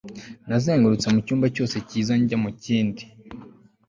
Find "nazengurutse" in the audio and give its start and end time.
0.47-1.07